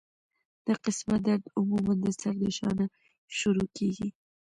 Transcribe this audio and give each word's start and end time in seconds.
دا 0.67 0.73
قسمه 0.85 1.17
درد 1.25 1.43
عموماً 1.57 1.93
د 2.05 2.07
سر 2.21 2.33
د 2.41 2.43
شا 2.57 2.69
نه 2.79 2.85
شورو 3.37 3.65
کيږي 3.77 4.07